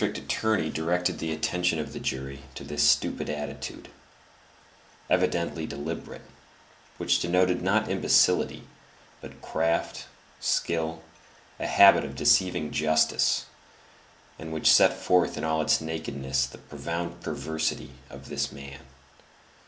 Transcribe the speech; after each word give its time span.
The 0.01 0.07
district 0.07 0.31
attorney 0.31 0.69
directed 0.71 1.19
the 1.19 1.31
attention 1.31 1.77
of 1.77 1.93
the 1.93 1.99
jury 1.99 2.41
to 2.55 2.63
this 2.63 2.81
stupid 2.81 3.29
attitude, 3.29 3.89
evidently 5.11 5.67
deliberate, 5.67 6.23
which 6.97 7.19
denoted 7.19 7.61
not 7.61 7.87
imbecility, 7.87 8.63
but 9.21 9.43
craft, 9.43 10.07
skill, 10.39 11.03
a 11.59 11.67
habit 11.67 12.03
of 12.03 12.15
deceiving 12.15 12.71
justice, 12.71 13.45
and 14.39 14.51
which 14.51 14.73
set 14.73 14.93
forth 14.97 15.37
in 15.37 15.43
all 15.43 15.61
its 15.61 15.79
nakedness 15.79 16.47
the 16.47 16.57
"profound 16.57 17.21
perversity" 17.21 17.91
of 18.09 18.27
this 18.27 18.51
man. 18.51 18.79